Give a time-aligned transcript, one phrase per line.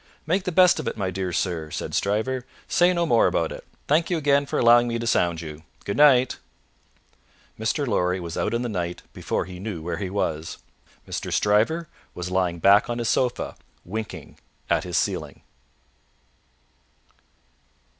[0.25, 3.63] "Make the best of it, my dear sir," said Stryver; "say no more about it;
[3.87, 6.39] thank you again for allowing me to sound you; good night!"
[7.59, 7.85] Mr.
[7.85, 10.57] Lorry was out in the night, before he knew where he was.
[11.07, 11.31] Mr.
[11.31, 14.39] Stryver was lying back on his sofa, winking
[14.71, 15.43] at his ceiling.